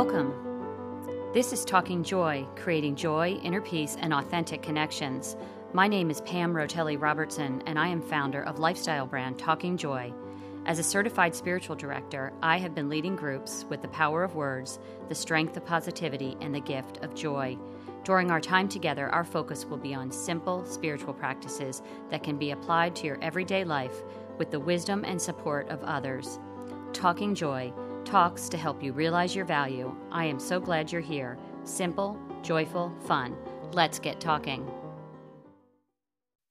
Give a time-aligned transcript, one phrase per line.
[0.00, 0.32] Welcome.
[1.34, 5.36] This is Talking Joy, creating joy, inner peace, and authentic connections.
[5.72, 10.12] My name is Pam Rotelli Robertson, and I am founder of lifestyle brand Talking Joy.
[10.66, 14.78] As a certified spiritual director, I have been leading groups with the power of words,
[15.08, 17.58] the strength of positivity, and the gift of joy.
[18.04, 22.52] During our time together, our focus will be on simple spiritual practices that can be
[22.52, 24.04] applied to your everyday life
[24.38, 26.38] with the wisdom and support of others.
[26.92, 27.72] Talking Joy
[28.08, 29.94] talks to help you realize your value.
[30.10, 31.36] I am so glad you're here.
[31.64, 33.36] Simple, joyful, fun.
[33.72, 34.66] Let's get talking.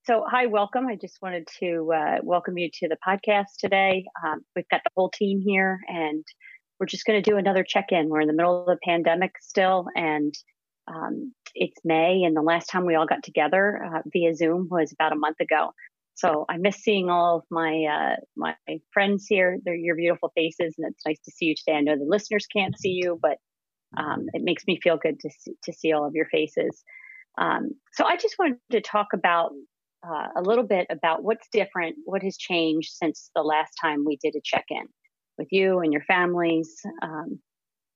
[0.05, 0.85] So, hi, welcome.
[0.85, 4.05] I just wanted to uh, welcome you to the podcast today.
[4.23, 6.23] Um, we've got the whole team here, and
[6.79, 8.07] we're just going to do another check in.
[8.07, 10.33] We're in the middle of the pandemic still, and
[10.87, 14.91] um, it's May, and the last time we all got together uh, via Zoom was
[14.93, 15.71] about a month ago.
[16.17, 18.55] So I miss seeing all of my uh, my
[18.91, 19.59] friends here.
[19.63, 21.77] They're your beautiful faces, and it's nice to see you today.
[21.77, 23.37] I know the listeners can't see you, but
[23.95, 26.83] um, it makes me feel good to see, to see all of your faces.
[27.37, 29.51] Um, so I just wanted to talk about
[30.03, 34.17] uh, a little bit about what's different, what has changed since the last time we
[34.17, 34.87] did a check in
[35.37, 36.81] with you and your families.
[37.03, 37.39] Um,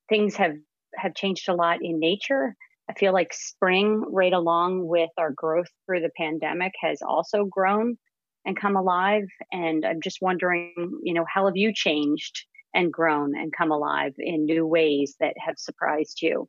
[0.09, 0.57] things have
[0.95, 2.55] have changed a lot in nature.
[2.87, 7.97] I feel like spring, right along with our growth through the pandemic, has also grown
[8.45, 9.25] and come alive.
[9.51, 14.13] And I'm just wondering, you know, how have you changed and grown and come alive
[14.17, 16.47] in new ways that have surprised you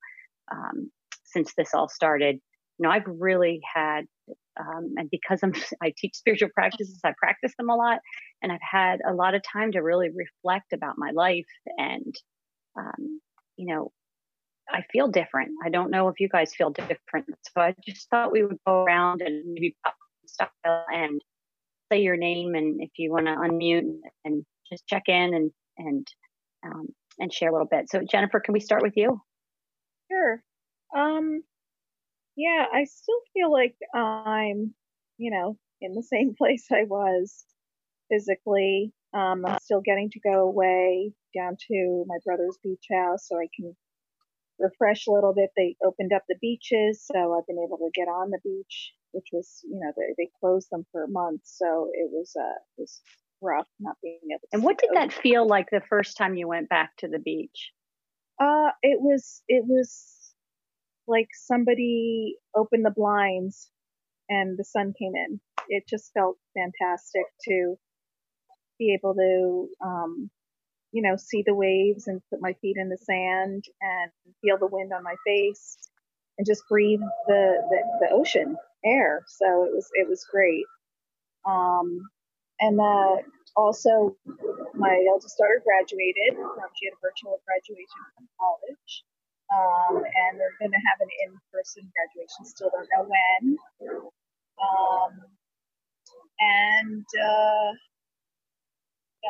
[0.51, 0.91] um,
[1.25, 2.37] since this all started?
[2.79, 4.05] You know, I've really had,
[4.59, 7.99] um, and because I'm, I teach spiritual practices, I practice them a lot,
[8.43, 11.47] and I've had a lot of time to really reflect about my life
[11.79, 12.15] and,
[12.79, 13.21] um,
[13.56, 13.93] you know,
[14.71, 15.51] I feel different.
[15.65, 17.27] I don't know if you guys feel different.
[17.43, 19.95] So I just thought we would go around and maybe pop
[20.27, 21.21] stuff and
[21.93, 23.89] say your name and if you want to unmute
[24.25, 26.06] and just check in and and
[26.65, 27.91] um, and share a little bit.
[27.91, 29.21] So Jennifer, can we start with you?
[30.11, 30.43] Sure.
[30.97, 31.43] Um,
[32.37, 34.75] yeah, I still feel like I'm,
[35.19, 37.44] you know, in the same place I was
[38.11, 38.93] physically.
[39.15, 43.49] Um, I'm still getting to go away down to my brother's beach house so I
[43.55, 43.77] can
[44.59, 45.51] refresh a little bit.
[45.57, 49.29] They opened up the beaches, so I've been able to get on the beach which
[49.33, 51.57] was, you know, they, they closed them for months.
[51.59, 53.01] So it was, uh, it was
[53.41, 54.49] rough not being able to.
[54.53, 57.73] And what did that feel like the first time you went back to the beach?
[58.41, 60.35] Uh, it was, it was
[61.07, 63.71] like somebody opened the blinds
[64.29, 65.41] and the sun came in.
[65.69, 67.77] It just felt fantastic to
[68.79, 70.31] be able to, um,
[70.92, 74.10] you know, see the waves and put my feet in the sand and
[74.42, 75.78] feel the wind on my face
[76.38, 79.25] and just breathe the, the, the ocean air.
[79.26, 80.64] So it was it was great.
[81.48, 82.03] Um,
[82.60, 83.16] and uh,
[83.56, 84.16] also,
[84.75, 86.38] my eldest daughter graduated.
[86.76, 89.04] She had a virtual graduation from college,
[89.50, 92.44] um, and they're going to have an in-person graduation.
[92.44, 93.56] Still don't know when.
[94.62, 95.12] Um,
[96.38, 97.72] and uh,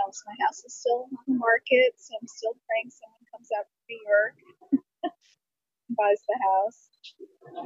[0.05, 0.23] else?
[0.27, 3.79] My house is still on the market, so I'm still praying someone comes out to
[3.89, 4.37] New York
[5.05, 6.81] and buys the house.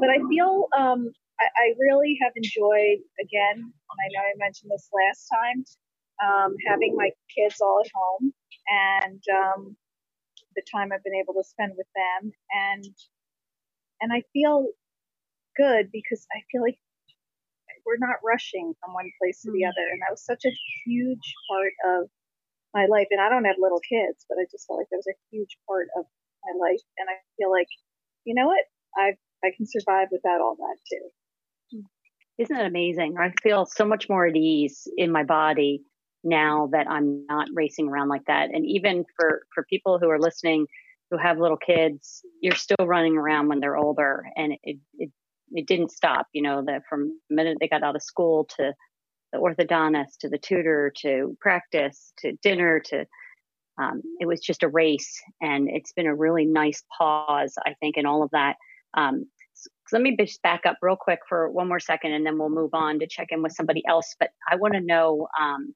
[0.00, 4.70] But I feel um, I, I really have enjoyed, again, and I know I mentioned
[4.70, 5.64] this last time,
[6.22, 8.32] um, having my kids all at home
[8.68, 9.76] and um,
[10.54, 12.32] the time I've been able to spend with them.
[12.50, 12.84] And
[14.00, 14.68] and I feel
[15.56, 16.78] good because I feel like
[17.86, 19.68] we're not rushing from one place to the mm.
[19.68, 19.86] other.
[19.92, 22.10] And that was such a huge part of
[22.76, 23.08] my life.
[23.10, 25.56] And I don't have little kids, but I just felt like that was a huge
[25.66, 26.04] part of
[26.44, 26.84] my life.
[27.00, 27.72] And I feel like,
[28.28, 28.64] you know what?
[28.96, 31.84] I I can survive without all that too.
[32.38, 33.16] Isn't that amazing?
[33.18, 35.82] I feel so much more at ease in my body
[36.22, 38.50] now that I'm not racing around like that.
[38.52, 40.66] And even for, for people who are listening
[41.10, 45.10] who have little kids, you're still running around when they're older and it, it,
[45.52, 48.72] it didn't stop, you know, that from the minute they got out of school to
[49.36, 53.06] the orthodontist to the tutor to practice to dinner to
[53.78, 57.96] um, it was just a race and it's been a really nice pause i think
[57.96, 58.56] in all of that
[58.94, 59.26] um,
[59.92, 62.74] let me just back up real quick for one more second and then we'll move
[62.74, 64.14] on to check in with somebody else.
[64.18, 65.74] But I want to know, um,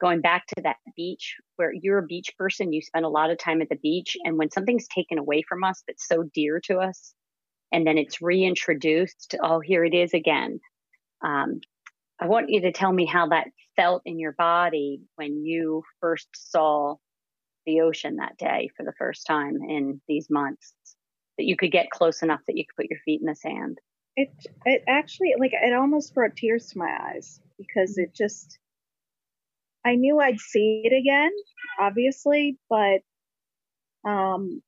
[0.00, 3.38] going back to that beach where you're a beach person, you spend a lot of
[3.38, 4.16] time at the beach.
[4.24, 7.14] And when something's taken away from us that's so dear to us,
[7.72, 10.60] and then it's reintroduced, oh, here it is again.
[11.24, 11.60] Um,
[12.22, 16.28] I want you to tell me how that felt in your body when you first
[16.32, 16.96] saw
[17.66, 20.72] the ocean that day for the first time in these months
[21.36, 23.78] that you could get close enough that you could put your feet in the sand?
[24.14, 24.28] It
[24.64, 28.58] it actually like it almost brought tears to my eyes because it just
[29.84, 31.32] I knew I'd see it again,
[31.80, 33.00] obviously, but
[34.08, 34.62] um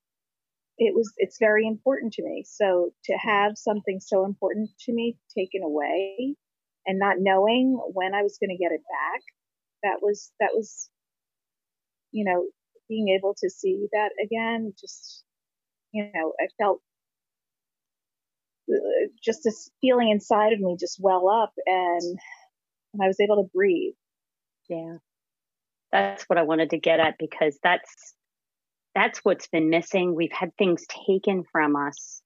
[0.76, 2.44] it was it's very important to me.
[2.48, 6.34] So to have something so important to me taken away
[6.86, 9.22] and not knowing when I was going to get it back,
[9.82, 10.88] that was that was
[12.12, 12.46] you know
[12.88, 15.24] being able to see that again just
[15.92, 16.80] you know I felt
[18.70, 22.18] uh, just this feeling inside of me just well up and
[22.94, 23.94] and I was able to breathe.
[24.68, 24.96] Yeah.
[25.92, 28.14] That's what I wanted to get at because that's
[28.94, 30.14] that's what's been missing.
[30.14, 32.22] We've had things taken from us.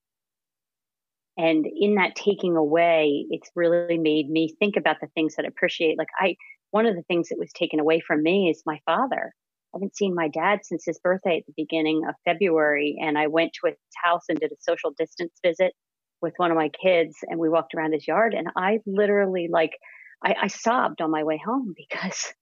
[1.39, 5.49] And in that taking away, it's really made me think about the things that I
[5.49, 5.97] appreciate.
[5.97, 6.37] Like I,
[6.73, 9.33] one of the things that was taken away from me is my father.
[9.73, 12.97] I haven't seen my dad since his birthday at the beginning of February.
[13.01, 15.75] And I went to his house and did a social distance visit
[16.21, 19.79] with one of my kids and we walked around his yard and I literally like,
[20.25, 22.35] I, I sobbed on my way home because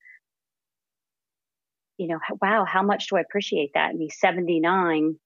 [1.98, 3.90] you know, wow, how much do I appreciate that?
[3.90, 5.16] And he's 79,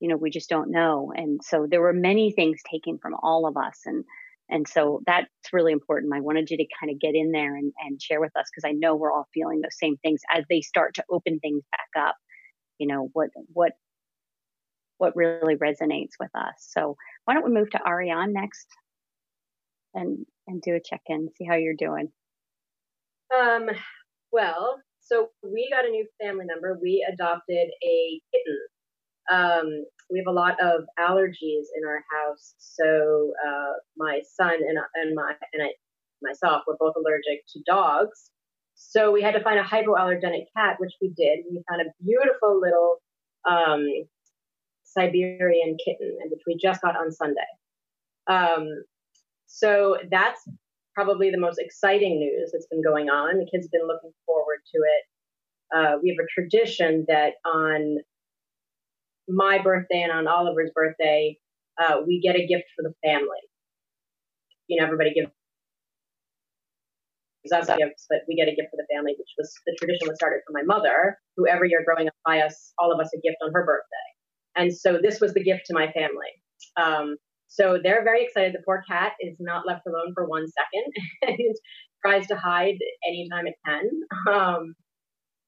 [0.00, 1.12] you know, we just don't know.
[1.14, 3.80] And so there were many things taken from all of us.
[3.84, 4.04] And,
[4.48, 6.14] and so that's really important.
[6.14, 8.68] I wanted you to kind of get in there and, and share with us because
[8.68, 12.08] I know we're all feeling those same things as they start to open things back
[12.08, 12.16] up.
[12.78, 13.72] You know, what, what,
[14.96, 16.54] what really resonates with us.
[16.58, 18.66] So why don't we move to Ariane next
[19.94, 22.10] and, and do a check in, see how you're doing.
[23.38, 23.68] Um,
[24.32, 26.78] well, so we got a new family member.
[26.80, 28.58] We adopted a kitten.
[29.32, 32.54] Um, we have a lot of allergies in our house.
[32.58, 35.68] So uh, my son and, and my and I
[36.22, 38.30] myself were both allergic to dogs.
[38.74, 41.40] So we had to find a hypoallergenic cat, which we did.
[41.50, 42.96] We found a beautiful little
[43.48, 43.86] um,
[44.84, 47.40] Siberian kitten, which we just got on Sunday.
[48.26, 48.68] Um,
[49.46, 50.40] so that's
[50.94, 53.38] probably the most exciting news that's been going on.
[53.38, 55.04] The kids have been looking forward to it.
[55.74, 57.98] Uh, we have a tradition that on
[59.32, 61.36] my birthday and on Oliver's birthday,
[61.78, 63.40] uh, we get a gift for the family.
[64.68, 65.30] You know, everybody gives
[67.52, 70.16] us gifts, but we get a gift for the family, which was the tradition was
[70.16, 73.20] started from my mother, who every year growing up buy us, all of us, a
[73.20, 74.10] gift on her birthday.
[74.56, 76.30] And so this was the gift to my family.
[76.76, 77.16] Um,
[77.48, 78.52] so they're very excited.
[78.52, 80.92] The poor cat is not left alone for one second
[81.22, 81.56] and
[82.04, 83.88] tries to hide anytime it can.
[84.32, 84.74] Um,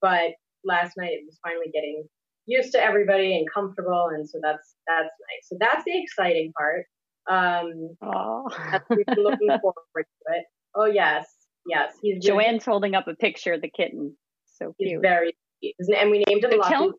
[0.01, 0.33] but
[0.65, 2.05] last night it was finally getting
[2.47, 5.49] used to everybody and comfortable, and so that's that's nice.
[5.49, 6.87] So that's the exciting part.
[7.31, 8.49] Um, oh.
[8.91, 10.45] we've been looking forward to it.
[10.75, 11.29] Oh yes,
[11.67, 11.95] yes.
[12.03, 14.17] He's Joanne's holding up a picture of the kitten.
[14.59, 15.03] So cute.
[15.03, 16.93] Very cute, and we named him so tell,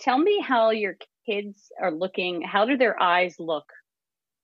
[0.00, 0.96] tell me how your
[1.26, 3.66] kids are looking, how do their eyes look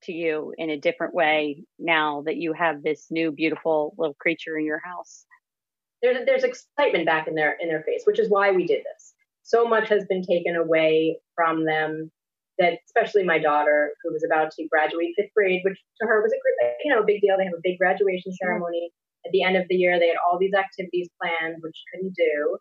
[0.05, 4.57] to you in a different way now that you have this new beautiful little creature
[4.59, 5.25] in your house?
[6.03, 9.15] There's there's excitement back in their in their face, which is why we did this.
[9.47, 12.11] So much has been taken away from them
[12.59, 16.33] that especially my daughter who was about to graduate fifth grade, which to her was
[16.33, 17.37] a you know a big deal.
[17.39, 18.91] They have a big graduation ceremony
[19.25, 20.01] at the end of the year.
[20.01, 22.59] They had all these activities planned, which couldn't do.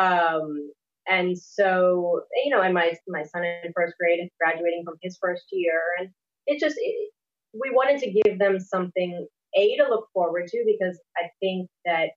[0.00, 0.70] Um,
[1.08, 5.18] and so, you know, and my my son in first grade is graduating from his
[5.20, 6.10] first year, and
[6.46, 7.10] it just it,
[7.52, 9.26] we wanted to give them something
[9.56, 12.10] a to look forward to because I think that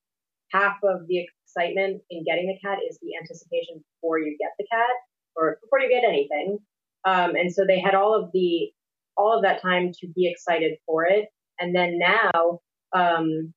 [0.51, 4.65] half of the excitement in getting the cat is the anticipation before you get the
[4.72, 4.95] cat
[5.36, 6.57] or before you get anything.
[7.05, 8.72] Um, and so they had all of the
[9.15, 11.27] all of that time to be excited for it,
[11.60, 12.60] and then now
[12.93, 13.53] um,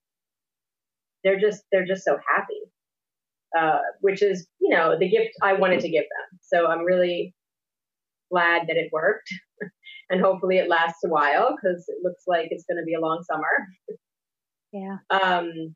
[1.25, 2.61] they're just they're just so happy.
[3.57, 6.38] Uh, which is, you know, the gift I wanted to give them.
[6.43, 7.33] So I'm really
[8.31, 9.33] glad that it worked.
[10.11, 13.00] and hopefully it lasts a while because it looks like it's going to be a
[13.00, 13.67] long summer.
[14.73, 14.99] Yeah.
[15.09, 15.75] Um,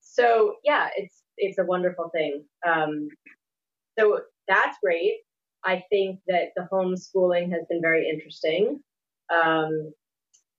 [0.00, 2.44] so yeah, it's it's a wonderful thing.
[2.66, 3.08] Um,
[3.98, 5.18] so that's great.
[5.64, 8.80] I think that the homeschooling has been very interesting.
[9.32, 9.92] Um,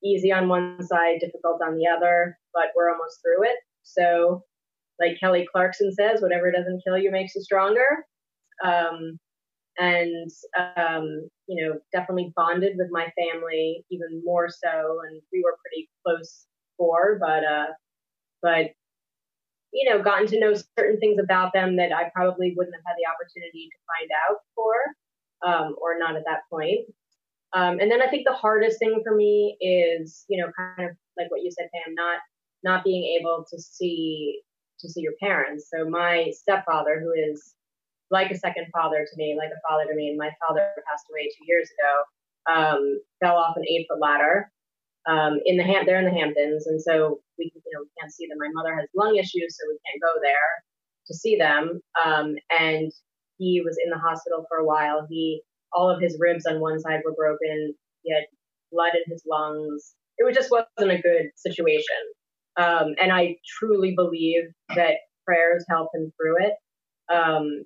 [0.04, 3.58] easy on one side, difficult on the other, but we're almost through it.
[3.84, 4.44] So
[5.00, 8.06] like Kelly Clarkson says, whatever doesn't kill you makes you stronger.
[8.64, 9.20] Um,
[9.78, 10.32] and
[10.78, 15.90] um, you know, definitely bonded with my family even more so, and we were pretty
[16.06, 16.46] close
[16.78, 17.68] before, but uh,
[18.42, 18.72] but
[19.76, 22.96] you know, gotten to know certain things about them that I probably wouldn't have had
[22.98, 24.84] the opportunity to find out before,
[25.46, 26.88] um, or not at that point.
[27.54, 30.96] Um, and then I think the hardest thing for me is, you know, kind of
[31.18, 32.20] like what you said, Pam, not
[32.64, 34.42] not being able to see
[34.80, 35.70] to see your parents.
[35.74, 37.54] So my stepfather, who is
[38.12, 41.06] like a second father to me, like a father to me, and my father passed
[41.12, 44.52] away two years ago, um, fell off an eight foot ladder
[45.08, 48.12] um, in the Ham- they're in the Hamptons, and so we you know we can't
[48.14, 48.38] see them.
[48.40, 50.52] My mother has lung issues, so we can't go there
[51.08, 51.82] to see them.
[52.04, 52.92] Um, and
[53.38, 55.06] he was in the hospital for a while.
[55.10, 55.42] He
[55.74, 57.76] all of his ribs on one side were broken.
[58.04, 58.24] He had
[58.72, 59.96] blood in his lungs.
[60.18, 62.02] It just wasn't a good situation.
[62.58, 64.44] Um, and I truly believe
[64.76, 64.96] that
[65.26, 66.54] prayers help him through it.
[67.14, 67.66] Um,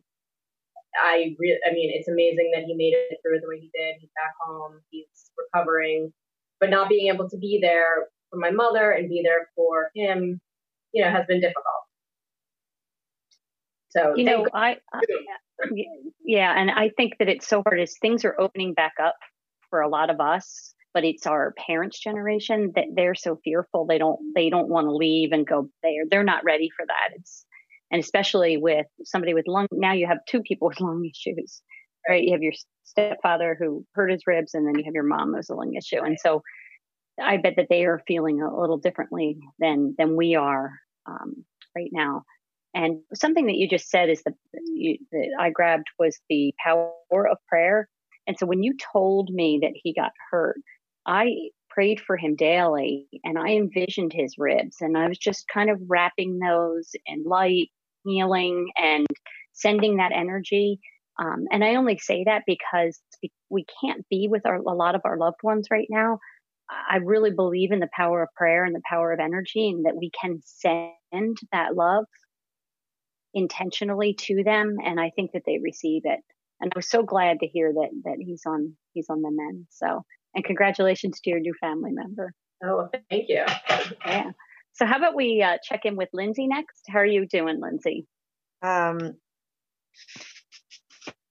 [0.98, 3.98] I re- I mean, it's amazing that he made it through the way he did.
[4.00, 4.82] He's back home.
[4.90, 6.12] He's recovering,
[6.60, 10.40] but not being able to be there for my mother and be there for him,
[10.94, 11.66] you know, has been difficult.
[13.90, 15.02] So you know, I, I
[16.24, 19.16] yeah, and I think that it's so hard as things are opening back up
[19.70, 23.98] for a lot of us, but it's our parents' generation that they're so fearful they
[23.98, 26.04] don't they don't want to leave and go there.
[26.10, 27.16] They're not ready for that.
[27.16, 27.46] It's
[27.92, 31.62] and especially with somebody with lung now you have two people with lung issues
[32.10, 32.24] right?
[32.24, 35.50] You have your stepfather who hurt his ribs and then you have your mom who's
[35.50, 36.42] a lung issue and so
[37.22, 40.72] i bet that they are feeling a little differently than than we are
[41.08, 42.24] um, right now.
[42.74, 44.34] And something that you just said is the
[44.74, 47.88] you, that i grabbed was the power of prayer.
[48.26, 50.58] And so when you told me that he got hurt
[51.06, 51.32] i
[51.70, 55.80] prayed for him daily and I envisioned his ribs and I was just kind of
[55.88, 57.70] wrapping those in light
[58.06, 59.06] healing and
[59.54, 60.80] sending that energy.
[61.20, 63.00] Um, and I only say that because
[63.50, 66.20] we can't be with our, a lot of our loved ones right now.
[66.70, 69.98] I really believe in the power of prayer and the power of energy and that
[69.98, 72.06] we can send that love
[73.34, 74.78] intentionally to them.
[74.84, 76.20] And I think that they receive it.
[76.62, 79.66] And I was so glad to hear that, that he's on, he's on the mend.
[79.72, 80.04] So,
[80.36, 82.34] and congratulations to your new family member.
[82.64, 83.44] Oh, thank you.
[84.06, 84.32] Yeah.
[84.74, 86.84] So how about we uh, check in with Lindsay next?
[86.88, 88.06] How are you doing, Lindsay?
[88.62, 89.16] Um,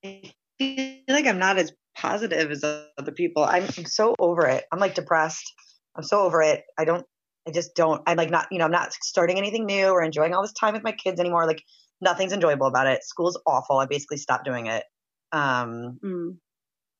[0.05, 3.45] I feel like I'm not as positive as other people.
[3.45, 4.65] I'm, I'm so over it.
[4.73, 5.53] I'm like depressed.
[5.97, 6.63] I'm so over it.
[6.79, 7.05] I don't.
[7.47, 8.03] I just don't.
[8.07, 8.47] I'm like not.
[8.51, 11.19] You know, I'm not starting anything new or enjoying all this time with my kids
[11.19, 11.47] anymore.
[11.47, 11.63] Like
[12.01, 13.05] nothing's enjoyable about it.
[13.05, 13.79] School's awful.
[13.79, 14.85] I basically stopped doing it.
[15.33, 16.37] Um, mm.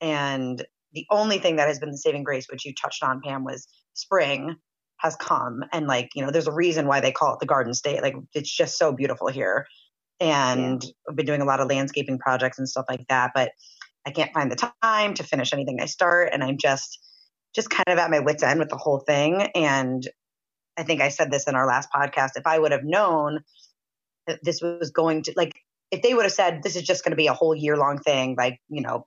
[0.01, 3.45] And the only thing that has been the saving grace, which you touched on, Pam,
[3.45, 4.57] was spring
[4.99, 7.73] has come and like you know there's a reason why they call it the garden
[7.73, 9.67] state like it's just so beautiful here
[10.21, 10.91] and yeah.
[11.09, 13.53] i've been doing a lot of landscaping projects and stuff like that but
[14.07, 17.01] i can't find the time to finish anything i start and i'm just
[17.55, 20.09] just kind of at my wits end with the whole thing and
[20.77, 23.41] i think i said this in our last podcast if i would have known
[24.27, 25.55] that this was going to like
[25.91, 27.99] if they would have said this is just going to be a whole year long
[27.99, 29.07] thing like you know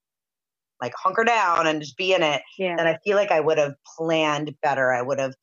[0.81, 2.75] like hunker down and just be in it yeah.
[2.75, 5.33] then i feel like i would have planned better i would have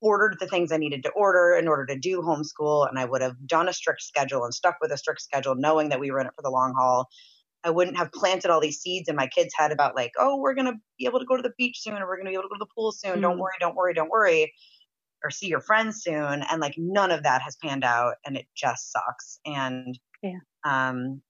[0.00, 3.22] ordered the things I needed to order in order to do homeschool, and I would
[3.22, 6.20] have done a strict schedule and stuck with a strict schedule, knowing that we were
[6.20, 7.08] in it for the long haul.
[7.64, 10.54] I wouldn't have planted all these seeds in my kids' head about like, oh, we're
[10.54, 12.48] gonna be able to go to the beach soon, or we're gonna be able to
[12.48, 13.18] go to the pool soon.
[13.18, 13.22] Mm.
[13.22, 14.52] Don't worry, don't worry, don't worry,
[15.22, 16.42] or see your friends soon.
[16.42, 19.40] And like none of that has panned out, and it just sucks.
[19.46, 20.40] And yeah.
[20.64, 21.22] um,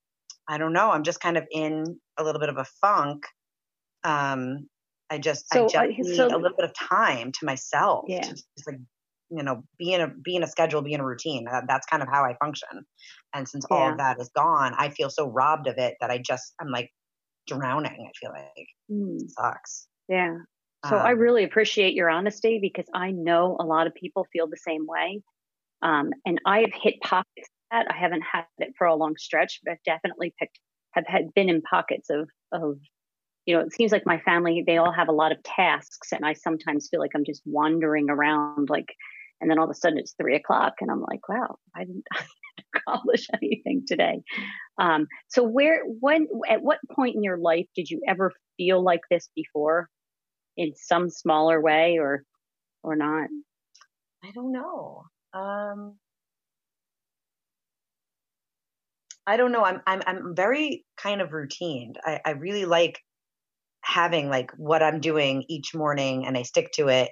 [0.49, 0.91] I don't know.
[0.91, 1.85] I'm just kind of in
[2.19, 3.25] a little bit of a funk.
[4.03, 4.69] Um,
[5.11, 8.05] I just so, I just uh, need so, a little bit of time to myself.
[8.09, 8.23] Yeah.
[8.23, 8.79] To just like
[9.31, 11.45] you know, be in a be in a schedule, be in a routine.
[11.51, 12.85] That, that's kind of how I function.
[13.35, 13.77] And since yeah.
[13.77, 16.71] all of that is gone, I feel so robbed of it that I just I'm
[16.71, 16.91] like
[17.47, 17.93] drowning.
[17.93, 19.21] I feel like mm.
[19.21, 19.89] it sucks.
[20.09, 20.37] Yeah.
[20.89, 24.47] So um, I really appreciate your honesty because I know a lot of people feel
[24.47, 25.23] the same way.
[25.83, 29.73] Um, and I've hit pockets that I haven't had it for a long stretch, but
[29.73, 30.59] I've definitely picked
[30.93, 32.79] have had been in pockets of of
[33.47, 36.13] you know, it seems like my family, they all have a lot of tasks.
[36.13, 38.95] And I sometimes feel like I'm just wandering around, like,
[39.41, 42.07] and then all of a sudden it's three o'clock and I'm like, wow, I didn't,
[42.77, 44.23] accomplish anything today.
[44.79, 49.01] Um, so where, when, at what point in your life did you ever feel like
[49.11, 49.89] this before
[50.57, 52.25] in some smaller way or,
[52.83, 53.29] or not?
[54.25, 55.05] I don't know.
[55.33, 55.97] Um,
[59.27, 59.65] I don't know.
[59.65, 61.95] I'm I'm I'm very kind of routine.
[62.05, 63.01] I, I really like
[63.85, 67.11] having like what I'm doing each morning and I stick to it.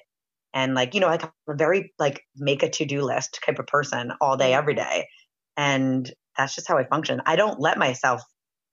[0.55, 3.59] And like, you know, like I'm a very like make a to do list type
[3.59, 5.09] of person all day, every day.
[5.57, 7.21] And that's just how I function.
[7.27, 8.23] I don't let myself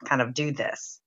[0.06, 1.02] kind of do this.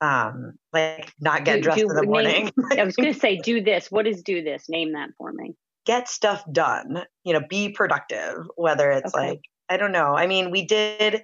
[0.00, 2.50] Um, like not get do, dressed do, in the morning.
[2.56, 3.90] Name, I was going to say, do this.
[3.90, 4.68] What is do this?
[4.68, 5.54] Name that for me.
[5.86, 7.04] Get stuff done.
[7.24, 8.46] You know, be productive.
[8.56, 9.28] Whether it's okay.
[9.28, 10.14] like I don't know.
[10.14, 11.22] I mean, we did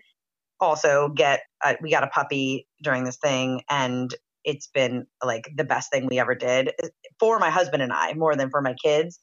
[0.61, 4.15] also get uh, we got a puppy during this thing, and
[4.45, 8.15] it's been like the best thing we ever did eh, for my husband and I
[8.15, 9.19] more than for my kids.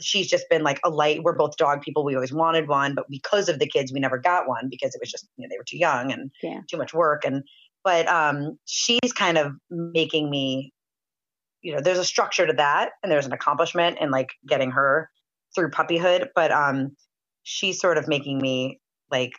[0.00, 1.22] She's just been like a light.
[1.22, 2.04] We're both dog people.
[2.04, 5.00] We always wanted one, but because of the kids, we never got one because it
[5.00, 6.60] was just you know they were too young and yeah.
[6.68, 7.24] too much work.
[7.24, 7.42] And
[7.84, 10.72] but um, she's kind of making me,
[11.62, 15.10] you know, there's a structure to that, and there's an accomplishment in like getting her
[15.54, 16.28] through puppyhood.
[16.34, 16.96] But um,
[17.42, 19.32] she's sort of making me like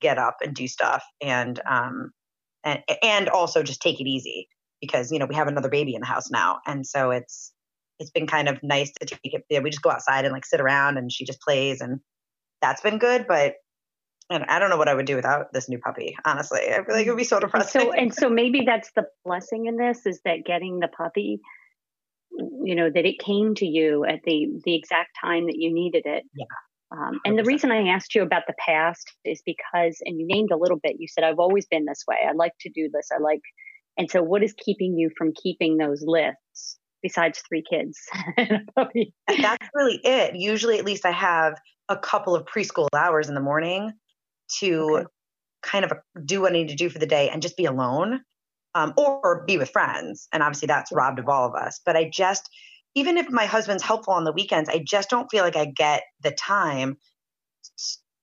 [0.00, 2.12] get up and do stuff and um
[2.64, 4.48] and and also just take it easy
[4.80, 7.52] because you know we have another baby in the house now and so it's
[7.98, 10.44] it's been kind of nice to take it yeah, we just go outside and like
[10.44, 12.00] sit around and she just plays and
[12.60, 13.54] that's been good but
[14.30, 16.16] and I don't know what I would do without this new puppy.
[16.24, 17.82] Honestly, I feel like it would be so depressing.
[17.82, 21.40] And so, and so maybe that's the blessing in this is that getting the puppy,
[22.30, 26.04] you know, that it came to you at the the exact time that you needed
[26.06, 26.24] it.
[26.34, 26.46] Yeah.
[26.92, 30.50] Um, and the reason I asked you about the past is because, and you named
[30.52, 30.96] a little bit.
[30.98, 32.16] You said I've always been this way.
[32.28, 33.08] I like to do this.
[33.14, 33.40] I like,
[33.96, 36.78] and so what is keeping you from keeping those lists?
[37.02, 37.98] Besides three kids
[38.36, 39.12] and a puppy.
[39.26, 40.36] That's really it.
[40.36, 41.54] Usually, at least I have
[41.88, 43.92] a couple of preschool hours in the morning
[44.60, 45.06] to okay.
[45.62, 45.92] kind of
[46.24, 48.20] do what I need to do for the day and just be alone
[48.74, 50.28] um, or be with friends.
[50.32, 51.80] And obviously that's robbed of all of us.
[51.84, 52.48] But I just,
[52.94, 56.02] even if my husband's helpful on the weekends, I just don't feel like I get
[56.22, 56.96] the time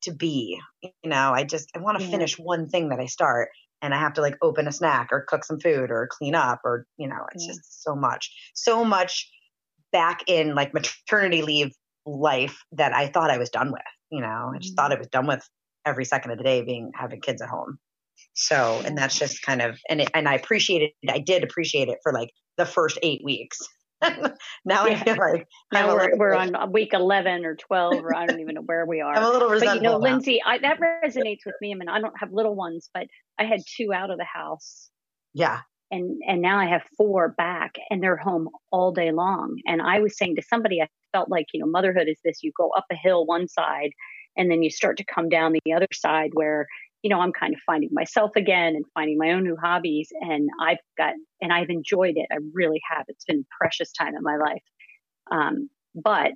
[0.04, 2.12] to be, you know, I just, I want to yeah.
[2.12, 3.50] finish one thing that I start
[3.82, 6.62] and I have to like open a snack or cook some food or clean up
[6.64, 7.54] or, you know, it's yeah.
[7.54, 9.30] just so much, so much
[9.92, 11.72] back in like maternity leave
[12.06, 14.76] life that I thought I was done with, you know, I just mm-hmm.
[14.76, 15.48] thought I was done with
[15.86, 17.80] every second of the day being having kids at home.
[18.34, 21.12] So, and that's just kind of, and it, and I appreciated it.
[21.12, 23.60] I did appreciate it for like the first eight weeks.
[24.66, 24.94] now yeah.
[24.94, 28.56] I feel like now we're, we're on week 11 or 12 or I don't even
[28.56, 29.16] know where we are.
[29.16, 29.78] I'm a little resentful.
[29.78, 31.72] But you know, Lindsay, I, that resonates with me.
[31.72, 34.90] I mean, I don't have little ones, but I had two out of the house.
[35.34, 35.62] Yeah.
[35.92, 39.58] And, and now I have four back and they're home all day long.
[39.66, 42.52] And I was saying to somebody, I felt like, you know, motherhood is this, you
[42.56, 43.92] go up a hill one side
[44.38, 46.68] and then you start to come down the other side where
[47.02, 50.50] you know i'm kind of finding myself again and finding my own new hobbies and
[50.62, 52.28] i've got and i've enjoyed it.
[52.32, 53.06] I really have.
[53.08, 54.64] It's been precious time in my life.
[55.32, 56.32] Um, but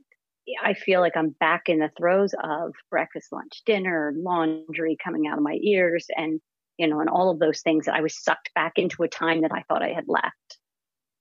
[0.61, 5.37] i feel like i'm back in the throes of breakfast lunch dinner laundry coming out
[5.37, 6.41] of my ears and
[6.77, 9.41] you know and all of those things that i was sucked back into a time
[9.41, 10.57] that i thought i had left.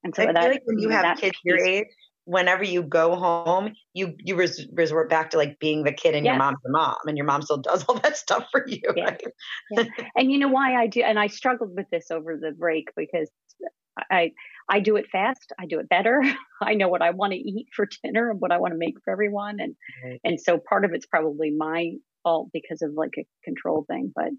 [0.04, 1.86] And so I that, feel like when you have kids your age
[2.24, 6.24] whenever you go home, you you res- resort back to like being the kid and
[6.24, 6.32] yes.
[6.32, 8.80] your mom's the mom, and your mom still does all that stuff for you.
[8.96, 9.04] Yeah.
[9.04, 9.22] Right?
[9.70, 9.84] yeah.
[10.16, 13.30] And you know why I do, and I struggled with this over the break because
[14.10, 14.32] I
[14.68, 16.22] I do it fast, I do it better.
[16.62, 18.94] I know what I want to eat for dinner and what I want to make
[19.04, 20.20] for everyone, and right.
[20.24, 24.30] and so part of it's probably my fault because of like a control thing, but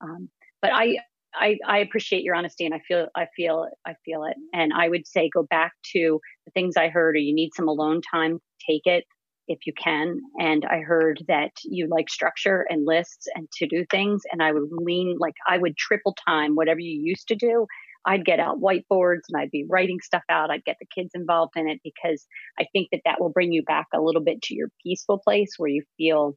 [0.00, 0.28] um,
[0.62, 0.98] but I
[1.38, 4.36] I, I appreciate your honesty and I feel I feel I feel it.
[4.52, 7.68] And I would say go back to the things I heard or you need some
[7.68, 9.04] alone time, take it
[9.48, 10.20] if you can.
[10.38, 14.22] And I heard that you like structure and lists and to do things.
[14.30, 17.66] And I would lean like I would triple time whatever you used to do.
[18.08, 20.50] I'd get out whiteboards and I'd be writing stuff out.
[20.50, 22.24] I'd get the kids involved in it because
[22.58, 25.54] I think that that will bring you back a little bit to your peaceful place
[25.56, 26.36] where you feel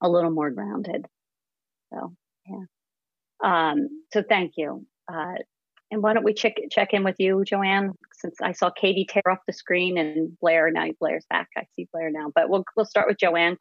[0.00, 1.06] a little more grounded.
[1.92, 2.14] So,
[2.48, 2.64] yeah.
[3.42, 4.86] Um, so thank you.
[5.12, 5.34] Uh,
[5.90, 7.92] and why don't we check check in with you, Joanne?
[8.14, 11.48] Since I saw Katie tear off the screen and Blair now Blair's back.
[11.56, 13.58] I see Blair now, but we'll we'll start with Joanne,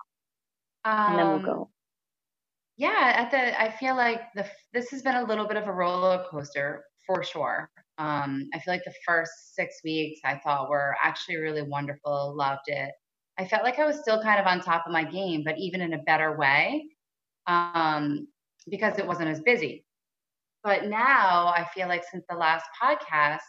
[0.86, 1.70] and then we'll um, go.
[2.78, 5.74] Yeah, at the I feel like the this has been a little bit of a
[5.74, 7.70] roller coaster for sure.
[7.98, 12.34] Um, I feel like the first six weeks I thought were actually really wonderful.
[12.36, 12.92] Loved it.
[13.38, 15.82] I felt like I was still kind of on top of my game, but even
[15.82, 16.86] in a better way.
[17.48, 18.28] Um,
[18.70, 19.86] because it wasn't as busy.
[20.64, 23.40] But now I feel like since the last podcast,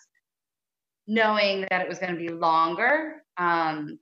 [1.07, 3.99] knowing that it was going to be longer, um,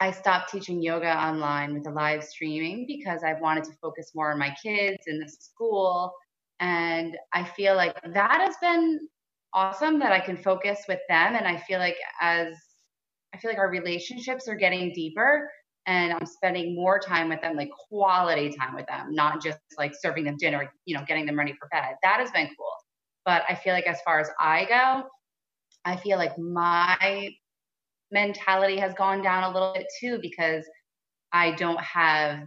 [0.00, 4.32] I stopped teaching yoga online with the live streaming because I wanted to focus more
[4.32, 6.12] on my kids and the school.
[6.60, 9.00] And I feel like that has been
[9.52, 11.34] awesome that I can focus with them.
[11.34, 12.54] And I feel like as
[13.34, 15.50] I feel like our relationships are getting deeper
[15.88, 19.94] and I'm spending more time with them, like quality time with them, not just like
[19.98, 21.94] serving them dinner, you know, getting them ready for bed.
[22.02, 22.72] That has been cool.
[23.24, 25.08] But I feel like as far as I go,
[25.86, 27.30] I feel like my
[28.12, 30.66] mentality has gone down a little bit too because
[31.32, 32.40] I don't have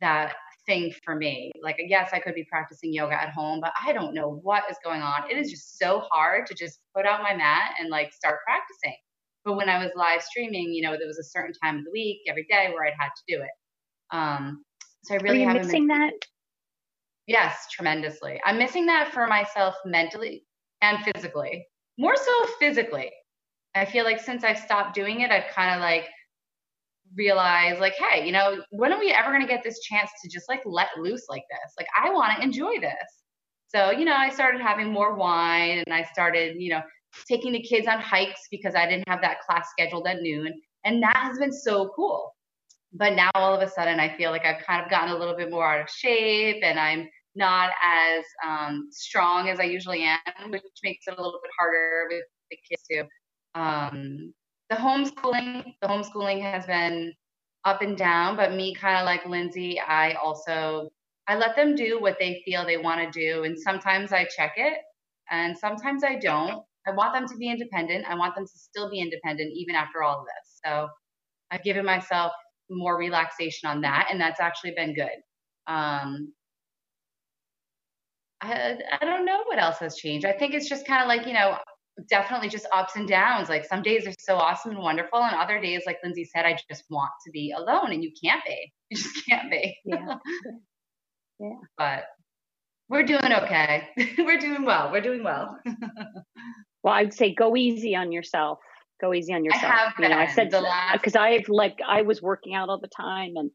[0.00, 1.50] that thing for me.
[1.60, 4.76] Like, yes, I could be practicing yoga at home, but I don't know what is
[4.84, 5.28] going on.
[5.28, 8.96] It is just so hard to just put out my mat and like start practicing.
[9.46, 11.92] But when I was live streaming, you know, there was a certain time of the
[11.92, 13.50] week every day where I'd had to do it.
[14.10, 14.64] Um,
[15.04, 16.12] so I really Are you missing been, that?
[17.28, 18.40] Yes, tremendously.
[18.44, 20.44] I'm missing that for myself mentally
[20.82, 21.64] and physically.
[21.96, 23.12] More so physically.
[23.76, 26.08] I feel like since I've stopped doing it, I've kind of like
[27.16, 30.28] realized like, hey, you know, when are we ever going to get this chance to
[30.28, 31.72] just like let loose like this?
[31.78, 33.22] Like, I want to enjoy this.
[33.68, 36.82] So, you know, I started having more wine and I started, you know,
[37.28, 40.60] taking the kids on hikes because I didn't have that class scheduled at noon.
[40.84, 42.34] And that has been so cool.
[42.92, 45.36] But now all of a sudden, I feel like I've kind of gotten a little
[45.36, 50.50] bit more out of shape and I'm not as um, strong as I usually am,
[50.50, 53.04] which makes it a little bit harder with the kids too.
[53.54, 54.32] Um,
[54.70, 57.12] the homeschooling, the homeschooling has been
[57.64, 60.90] up and down, but me kind of like Lindsay, I also
[61.28, 64.54] I let them do what they feel they want to do, and sometimes I check
[64.56, 64.78] it,
[65.30, 66.62] and sometimes I don't.
[66.86, 68.06] I want them to be independent.
[68.08, 70.60] I want them to still be independent even after all of this.
[70.64, 70.88] So
[71.50, 72.32] I've given myself
[72.70, 75.10] more relaxation on that, and that's actually been good.
[75.66, 76.32] Um,
[78.40, 80.26] I, I don't know what else has changed.
[80.26, 81.56] I think it's just kind of like, you know,
[82.10, 83.48] definitely just ups and downs.
[83.48, 86.58] Like some days are so awesome and wonderful, and other days, like Lindsay said, I
[86.70, 88.72] just want to be alone, and you can't be.
[88.90, 89.76] You just can't be.
[89.84, 90.14] Yeah.
[91.40, 91.48] yeah.
[91.76, 92.04] But
[92.88, 93.88] we're doing okay.
[94.18, 94.92] we're doing well.
[94.92, 95.58] We're doing well.
[96.86, 98.60] Well, I'd say go easy on yourself.
[99.00, 99.64] Go easy on yourself.
[99.64, 102.68] I have you know, I said the last because I've like I was working out
[102.68, 103.50] all the time and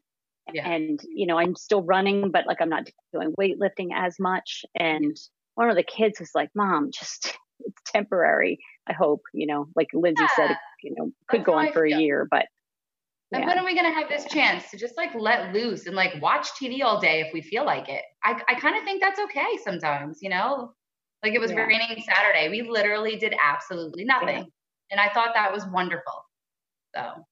[0.54, 0.70] yeah.
[0.70, 4.66] and you know I'm still running, but like I'm not doing weightlifting as much.
[4.76, 5.16] And
[5.56, 8.60] one of the kids was like, "Mom, just it's temporary.
[8.86, 10.48] I hope you know, like Lindsay yeah.
[10.48, 12.48] said, you know, could go on for a year, but."
[13.34, 16.22] And when are we gonna have this chance to just like let loose and like
[16.22, 18.04] watch TV all day if we feel like it?
[18.26, 20.74] I I kind of think that's okay sometimes, you know.
[21.24, 21.62] Like it was yeah.
[21.62, 22.50] raining Saturday.
[22.50, 24.38] We literally did absolutely nothing.
[24.38, 24.44] Yeah.
[24.92, 26.26] And I thought that was wonderful.
[26.96, 27.26] So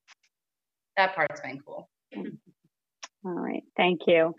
[0.97, 1.89] that part's been cool.
[2.15, 3.63] All right.
[3.75, 4.33] Thank you.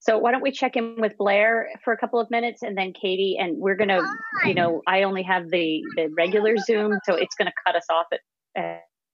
[0.00, 2.92] So why don't we check in with Blair for a couple of minutes and then
[2.92, 4.06] Katie and we're going to,
[4.44, 7.86] you know, I only have the, the regular Zoom, so it's going to cut us
[7.90, 8.20] off at,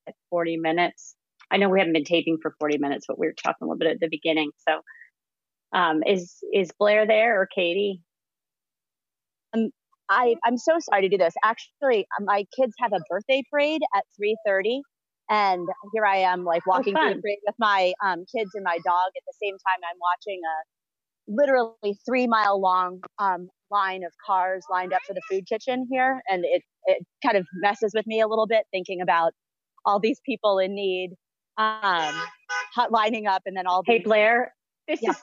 [0.09, 1.14] at 40 minutes.
[1.48, 3.79] I know we haven't been taping for 40 minutes, but we were talking a little
[3.79, 4.50] bit at the beginning.
[4.68, 4.81] So
[5.72, 8.00] um, is, is Blair there or Katie?
[9.55, 9.70] Um,
[10.11, 11.35] I, I'm so sorry to do this.
[11.44, 14.81] Actually, my kids have a birthday parade at 3:30,
[15.31, 18.51] and here I am, like oh, walking oh, through the parade with my um, kids
[18.55, 19.81] and my dog at the same time.
[19.88, 25.23] I'm watching a literally three mile long um, line of cars lined up for the
[25.31, 29.01] food kitchen here, and it it kind of messes with me a little bit thinking
[29.01, 29.33] about
[29.87, 31.11] all these people in need
[31.57, 32.14] um,
[32.90, 33.85] lining up, and then all.
[33.87, 34.53] Hey Blair,
[34.88, 35.11] this yeah.
[35.11, 35.16] is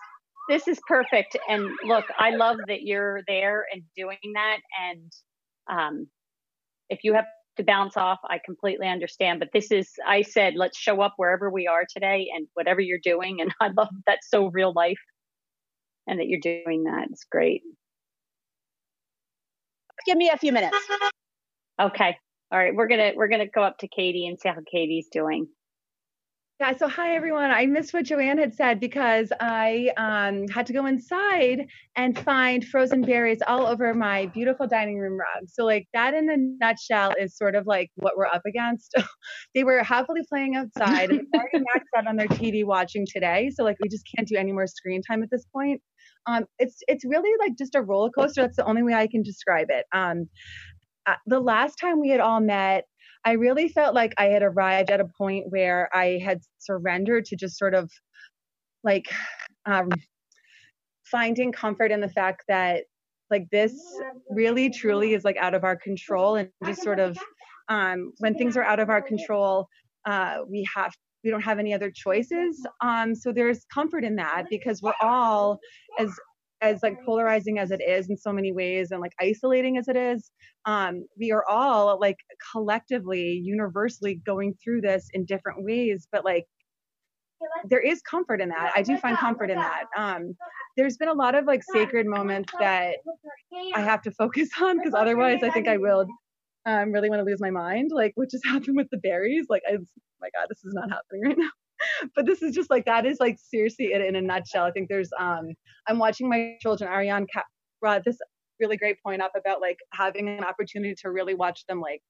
[0.50, 1.38] this is perfect.
[1.50, 4.58] And look, I love that you're there and doing that.
[4.82, 5.12] And
[5.70, 6.08] um,
[6.90, 7.26] if you have
[7.58, 9.40] to bounce off, I completely understand.
[9.40, 13.00] But this is, I said, let's show up wherever we are today and whatever you're
[13.02, 13.42] doing.
[13.42, 15.00] And I love that's so real life
[16.08, 17.08] and that you're doing that.
[17.12, 17.62] It's great.
[20.06, 20.78] Give me a few minutes.
[21.82, 22.16] Okay.
[22.52, 22.74] All right.
[22.74, 25.48] We're going to, we're going to go up to Katie and see how Katie's doing.
[26.60, 27.52] Yeah, so hi everyone.
[27.52, 32.66] I missed what Joanne had said because I um, had to go inside and find
[32.66, 35.48] frozen berries all over my beautiful dining room rug.
[35.50, 38.92] So, like, that in a nutshell is sort of like what we're up against.
[39.54, 43.52] they were happily playing outside and already maxed out on their TV watching today.
[43.54, 45.80] So, like, we just can't do any more screen time at this point.
[46.26, 48.42] Um, it's it's really like just a roller coaster.
[48.42, 49.86] That's the only way I can describe it.
[49.94, 50.28] Um,
[51.06, 52.86] uh, the last time we had all met,
[53.26, 57.36] I really felt like I had arrived at a point where I had surrendered to
[57.36, 57.92] just sort of
[58.84, 59.06] like
[59.66, 59.90] um,
[61.06, 62.84] finding comfort in the fact that
[63.30, 63.74] like this
[64.30, 67.18] really truly is like out of our control and just sort of
[67.70, 69.68] um, when things are out of our control
[70.06, 72.66] uh, we have we don't have any other choices.
[72.80, 75.60] Um, so there's comfort in that because we're all
[76.00, 76.10] as
[76.62, 79.96] as like polarizing as it is in so many ways and like isolating as it
[79.96, 80.32] is
[80.66, 82.18] um, we are all like
[82.52, 86.46] collectively universally going through this in different ways but like
[87.70, 88.72] there is comfort in that.
[88.76, 89.84] I do find comfort in that.
[89.96, 90.36] Um,
[90.76, 92.96] there's been a lot of like sacred moments that
[93.76, 96.06] i have to focus on because otherwise i think i will
[96.66, 99.46] um, really want to lose my mind like what just happened with the berries?
[99.50, 99.86] Like I, oh
[100.22, 101.50] my god this is not happening right now
[102.16, 104.66] but this is just like that is like seriously it in a nutshell.
[104.66, 105.50] I think there's um
[105.88, 107.28] I'm watching my children Ariane
[107.82, 108.18] brought this
[108.60, 112.02] really great point up about like having an opportunity to really watch them like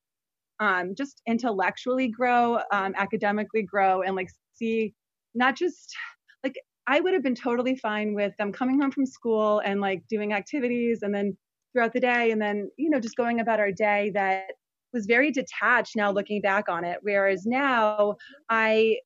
[0.59, 4.93] um just intellectually grow, um academically grow and like see
[5.35, 5.95] not just
[6.43, 6.55] like
[6.87, 10.33] I would have been totally fine with them coming home from school and like doing
[10.33, 11.37] activities and then
[11.73, 14.45] throughout the day and then you know just going about our day that
[14.93, 18.15] was very detached now looking back on it whereas now
[18.49, 18.97] i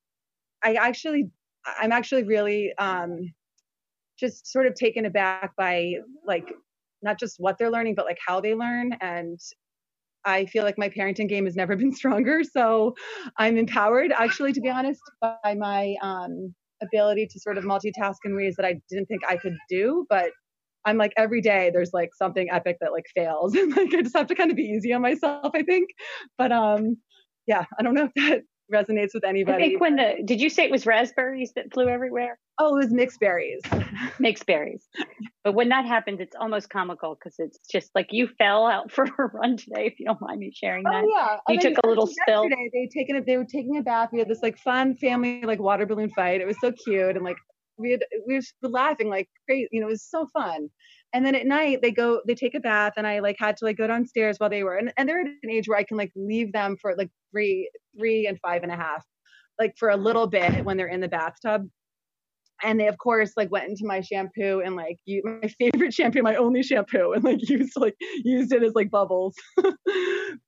[0.64, 1.30] I actually,
[1.66, 3.34] I'm actually really um,
[4.20, 5.96] just sort of taken aback by
[6.26, 6.54] like
[7.02, 8.94] not just what they're learning, but like how they learn.
[9.02, 9.40] And
[10.24, 12.44] I feel like my parenting game has never been stronger.
[12.44, 12.96] So
[13.38, 18.36] I'm empowered, actually, to be honest, by my um, ability to sort of multitask in
[18.36, 20.06] ways that I didn't think I could do.
[20.10, 20.32] But
[20.86, 24.16] I'm like every day there's like something epic that like fails, and like I just
[24.16, 25.90] have to kind of be easy on myself, I think.
[26.38, 26.98] But um,
[27.48, 29.64] yeah, I don't know if that resonates with anybody.
[29.64, 32.40] I think when the did you say it was raspberries that flew everywhere?
[32.60, 33.62] Oh, it was mixed berries.
[34.20, 34.88] mixed berries.
[35.44, 39.06] But when that happens, it's almost comical because it's just like you fell out for
[39.06, 39.88] a run today.
[39.88, 41.04] If you don't mind me sharing oh, that.
[41.04, 42.48] Oh yeah, you took a little spill.
[42.50, 44.10] They taken a, they were taking a bath.
[44.12, 46.42] We had this like fun family like water balloon fight.
[46.42, 47.38] It was so cute and like
[47.78, 49.68] we had we were laughing like crazy.
[49.72, 50.70] You know, it was so fun.
[51.14, 53.66] And then at night they go they take a bath and I like had to
[53.66, 55.98] like go downstairs while they were and, and they're at an age where I can
[55.98, 59.06] like leave them for like three three and five and a half
[59.60, 61.68] like for a little bit when they're in the bathtub.
[62.64, 66.22] And they of course like went into my shampoo and like you my favorite shampoo
[66.22, 69.36] my only shampoo and like used like used it as like bubbles.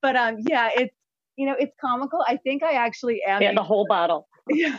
[0.02, 0.96] But um yeah it's
[1.38, 2.20] you know it's comical.
[2.28, 4.28] I think i actually am yeah the whole bottle.
[4.50, 4.78] Yeah.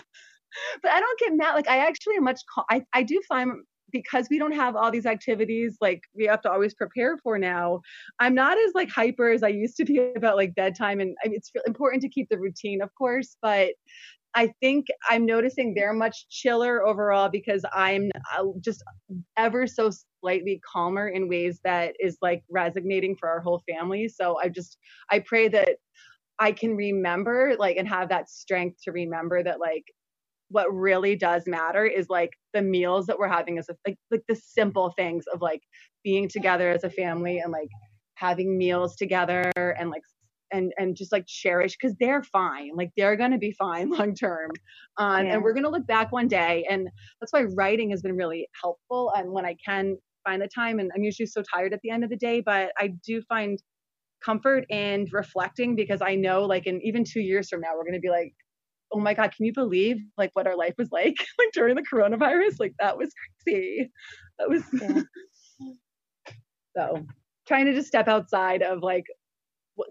[0.82, 1.54] But i don't get mad.
[1.54, 2.40] Like i actually am much
[2.70, 3.50] i i do find
[3.94, 7.80] because we don't have all these activities like we have to always prepare for now
[8.18, 11.28] i'm not as like hyper as i used to be about like bedtime and I
[11.28, 13.70] mean, it's important to keep the routine of course but
[14.36, 18.82] I think I'm noticing they're much chiller overall because I'm uh, just
[19.36, 24.08] ever so slightly calmer in ways that is like resonating for our whole family.
[24.08, 24.76] So I just
[25.08, 25.76] I pray that
[26.40, 29.84] I can remember like and have that strength to remember that like
[30.54, 34.22] what really does matter is like the meals that we're having as a, like like
[34.28, 35.60] the simple things of like
[36.04, 37.68] being together as a family and like
[38.14, 40.02] having meals together and like
[40.52, 44.48] and and just like cherish because they're fine like they're to be fine long term
[44.96, 45.32] um, yeah.
[45.32, 46.88] and we're to look back one day and
[47.20, 50.88] that's why writing has been really helpful and when i can find the time and
[50.94, 53.60] i'm usually so tired at the end of the day but i do find
[54.24, 57.98] comfort in reflecting because i know like in even two years from now we're to
[57.98, 58.32] be like
[58.94, 61.82] oh my god can you believe like what our life was like like during the
[61.82, 63.10] coronavirus like that was
[63.42, 63.90] crazy
[64.38, 65.02] that was yeah.
[66.76, 67.04] so
[67.46, 69.04] trying to just step outside of like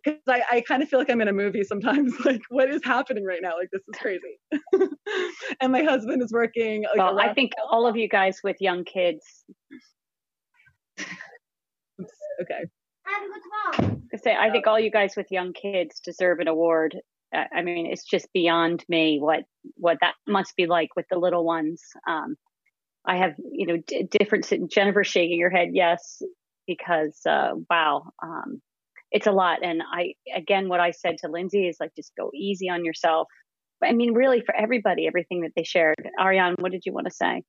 [0.04, 2.14] because I, I kind of feel like I'm in a movie sometimes.
[2.26, 3.58] Like, what is happening right now?
[3.58, 4.40] Like, this is crazy.
[5.60, 6.84] and my husband is working.
[6.84, 9.44] Like, well, I think all of you guys with young kids.
[12.42, 12.64] okay.
[13.06, 16.96] I say, I think all you guys with young kids deserve an award.
[17.34, 19.44] I mean, it's just beyond me what
[19.76, 21.82] what that must be like with the little ones.
[22.08, 22.36] Um,
[23.06, 24.52] I have, you know, d- different.
[24.72, 26.22] Jennifer shaking her head, yes,
[26.68, 28.04] because uh, wow.
[28.22, 28.62] Um,
[29.12, 29.64] it's a lot.
[29.64, 33.28] And I, again, what I said to Lindsay is like, just go easy on yourself.
[33.84, 36.10] I mean, really for everybody, everything that they shared.
[36.20, 37.44] Ariane, what did you want to say?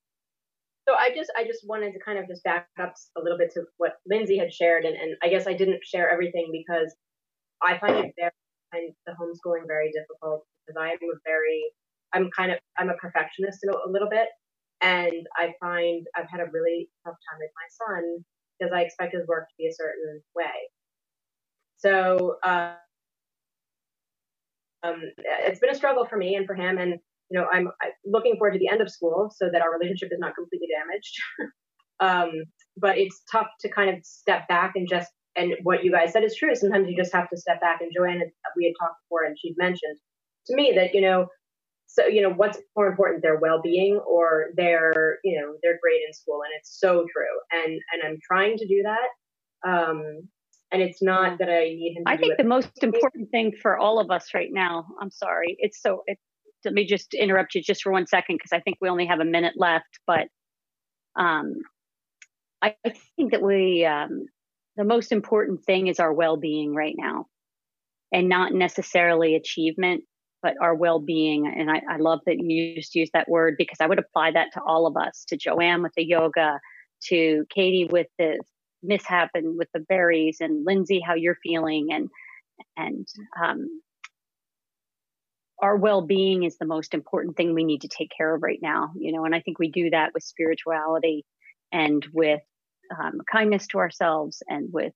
[0.87, 3.51] So I just, I just wanted to kind of just back up a little bit
[3.55, 4.85] to what Lindsay had shared.
[4.85, 6.95] And, and I guess I didn't share everything because
[7.63, 8.33] I find it very,
[8.75, 11.63] find the homeschooling very difficult because I am a very,
[12.13, 14.29] I'm kind of, I'm a perfectionist a, little bit.
[14.83, 18.25] And I find I've had a really tough time with my son
[18.59, 20.69] because I expect his work to be a certain way.
[21.77, 22.75] So uh,
[24.83, 25.01] um,
[25.47, 26.95] it's been a struggle for me and for him, and
[27.31, 30.11] you know I'm, I'm looking forward to the end of school so that our relationship
[30.13, 31.17] is not completely damaged.
[32.01, 32.45] um,
[32.77, 36.25] but it's tough to kind of step back and just and what you guys said
[36.25, 36.55] is true.
[36.55, 37.81] Sometimes you just have to step back.
[37.81, 38.25] And Joanna,
[38.57, 39.99] we had talked before, and she'd mentioned
[40.47, 41.27] to me that you know,
[41.87, 46.13] so you know, what's more important, their well-being or their you know their grade in
[46.13, 47.63] school, and it's so true.
[47.65, 49.69] And and I'm trying to do that.
[49.69, 50.29] Um,
[50.73, 52.03] and it's not that I need him.
[52.07, 54.87] I think the most important thing for all of us right now.
[55.01, 56.03] I'm sorry, it's so.
[56.07, 56.19] It,
[56.65, 59.21] let me just interrupt you just for one second because I think we only have
[59.21, 59.99] a minute left.
[60.07, 60.29] But
[61.19, 61.57] um,
[62.63, 62.75] I
[63.17, 64.25] think that we um,
[64.77, 67.27] the most important thing is our well-being right now,
[68.13, 70.05] and not necessarily achievement,
[70.43, 71.47] but our well-being.
[71.47, 74.53] And I, I love that you just used that word because I would apply that
[74.55, 76.61] to all of us, to Joanne with the yoga,
[77.05, 78.41] to Katie with the
[78.83, 82.11] mishap and with the berries and Lindsay, how you're feeling and,
[82.77, 83.09] and,
[83.43, 83.81] um,
[85.63, 88.91] our well-being is the most important thing we need to take care of right now,
[88.97, 91.25] you know, and I think we do that with spirituality
[91.73, 92.43] and with
[93.03, 94.93] um, kindness to ourselves and with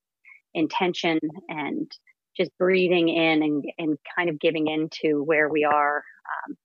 [0.55, 1.91] intention and
[2.37, 6.03] just breathing in and, and kind of giving into where we are.
[6.49, 6.57] Um,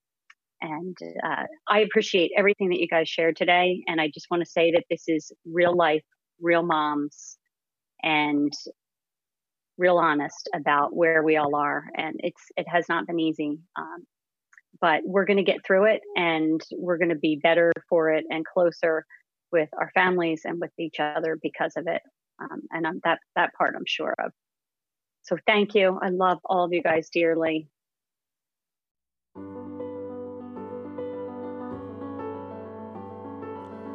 [0.61, 3.83] and uh, I appreciate everything that you guys shared today.
[3.87, 6.03] And I just want to say that this is real life
[6.43, 7.37] real moms
[8.03, 8.51] and
[9.77, 14.05] real honest about where we all are and it's it has not been easy um,
[14.79, 18.23] but we're going to get through it and we're going to be better for it
[18.29, 19.03] and closer
[19.53, 22.01] with our families and with each other because of it
[22.41, 24.31] um, and I'm, that that part i'm sure of
[25.21, 27.69] so thank you i love all of you guys dearly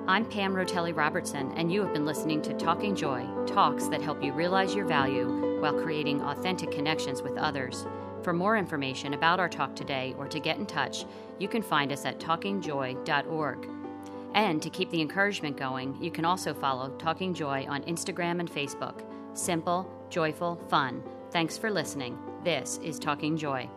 [0.08, 4.24] I'm Pam Rotelli Robertson, and you have been listening to Talking Joy talks that help
[4.24, 7.86] you realize your value while creating authentic connections with others.
[8.22, 11.04] For more information about our talk today or to get in touch,
[11.38, 13.77] you can find us at talkingjoy.org.
[14.34, 18.50] And to keep the encouragement going, you can also follow Talking Joy on Instagram and
[18.50, 19.02] Facebook.
[19.34, 21.02] Simple, joyful, fun.
[21.30, 22.18] Thanks for listening.
[22.44, 23.68] This is Talking Joy.